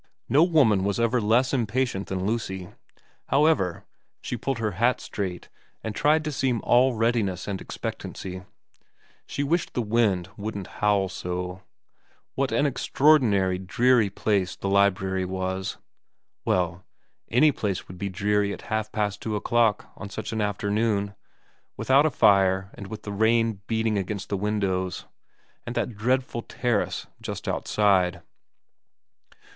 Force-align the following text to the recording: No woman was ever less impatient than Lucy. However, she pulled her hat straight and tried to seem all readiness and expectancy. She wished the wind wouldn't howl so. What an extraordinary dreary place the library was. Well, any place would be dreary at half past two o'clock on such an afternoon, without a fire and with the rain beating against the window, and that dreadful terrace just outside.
No 0.27 0.41
woman 0.43 0.83
was 0.83 0.99
ever 0.99 1.21
less 1.21 1.53
impatient 1.53 2.07
than 2.07 2.25
Lucy. 2.25 2.69
However, 3.27 3.85
she 4.19 4.35
pulled 4.35 4.57
her 4.57 4.71
hat 4.71 4.99
straight 4.99 5.47
and 5.83 5.93
tried 5.93 6.23
to 6.25 6.31
seem 6.31 6.59
all 6.63 6.95
readiness 6.95 7.47
and 7.47 7.61
expectancy. 7.61 8.41
She 9.27 9.43
wished 9.43 9.75
the 9.75 9.81
wind 9.83 10.27
wouldn't 10.35 10.65
howl 10.81 11.07
so. 11.07 11.61
What 12.33 12.51
an 12.51 12.65
extraordinary 12.65 13.59
dreary 13.59 14.09
place 14.09 14.55
the 14.55 14.69
library 14.69 15.23
was. 15.23 15.77
Well, 16.45 16.83
any 17.29 17.51
place 17.51 17.87
would 17.87 17.99
be 17.99 18.09
dreary 18.09 18.51
at 18.53 18.63
half 18.73 18.91
past 18.91 19.21
two 19.21 19.35
o'clock 19.35 19.91
on 19.95 20.09
such 20.09 20.33
an 20.33 20.41
afternoon, 20.41 21.13
without 21.77 22.07
a 22.07 22.09
fire 22.09 22.71
and 22.73 22.87
with 22.87 23.03
the 23.03 23.11
rain 23.13 23.61
beating 23.67 23.99
against 23.99 24.29
the 24.29 24.35
window, 24.37 24.89
and 25.67 25.75
that 25.75 25.95
dreadful 25.95 26.41
terrace 26.41 27.05
just 27.21 27.47
outside. 27.47 28.23